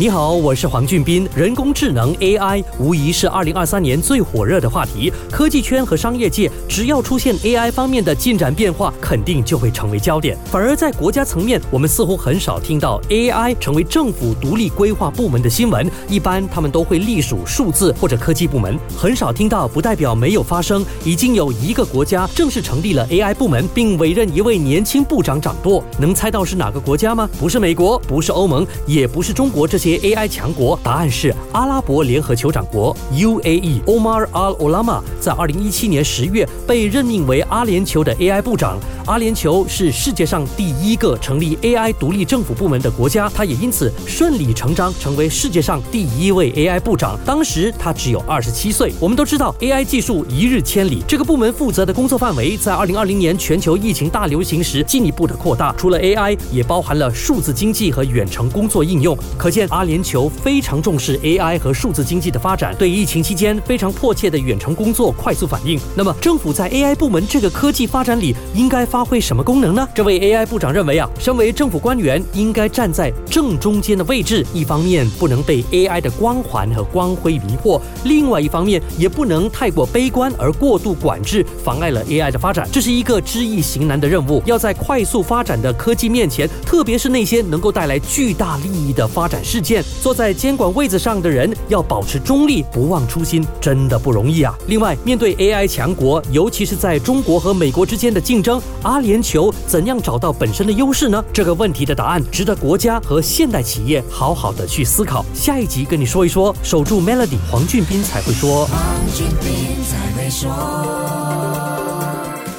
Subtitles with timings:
[0.00, 1.28] 你好，我是黄俊斌。
[1.36, 5.12] 人工智能 AI 无疑是二零二三年最火热的话题。
[5.30, 10.38] 科技圈和商业界，只要出现 AI 方面的进展变化，肯定就会成为焦点。
[10.46, 15.86] 反而在国家层面，我们似乎很少听到 AI 成为政府独立规划部门的新闻。
[16.08, 20.82] 一般他们都会隶属数字或者科技部门，很少听到，不代表没有发生。
[21.04, 25.84] 已经有一个国家正式成立了 AI 部门，并委任一位年轻部长掌舵。
[25.98, 27.28] 能猜到是哪个国家吗？
[27.38, 29.89] 不是美国，不是欧盟，也不是中国这些。
[29.98, 33.82] AI 强国，答案是阿拉伯联合酋长国 UAE。
[33.86, 38.78] Omar Al Olama 在二零一七年十月被任命为阿联酋的 AI 部长。
[39.06, 47.18] 阿联酋是世界上第一个成立 AI 独立政府部门的国家，他也因此顺理成章成为世界上第一位 AI 部长。
[47.24, 48.92] 当时他只有二十七岁。
[49.00, 59.16] 我们都知道，AI 技术一日千里，这个部门负责的工作范围在二零二零年全球疫情大流行时进一步的扩大，除了 AI，也包含了数字经济和远程工作应用。
[59.36, 65.80] 可见阿阿联酋非常重视 AI 和数字经济的发展，对疫情期间非常迫切的远程工作快速反应。
[65.96, 69.88] 那么，政府在 AI 部门这个科技发展里应该发挥什么功能呢？
[69.94, 82.68] 这位 AI 部长认为啊，身为政府官员，应该站在正中间的位置，一方面不能被 AI 的光环和光辉迷惑，另外一方面也不能太过悲观而过度管制，妨碍了 AI 的发展。
[82.70, 89.58] 这是一个知易行难的任务，要在快速发展的科技面前，特别是那些能够带来巨大利益的发展事
[90.02, 94.52] 坐在监管位子上的人要保持中立，不忘初心，真的不容易啊。
[94.66, 101.24] 另外，面对 AI 强国，尤其是在中国和美国之间的竞争，阿联酋怎样找到本身的优势呢？
[101.32, 105.24] 这个问题的答案值得国家和现代企业好好的去思考。
[105.32, 108.66] 下一集跟你说一说，守住 Melody，黄俊斌才会说。
[108.66, 108.80] 黄
[109.14, 111.69] 俊斌才会说。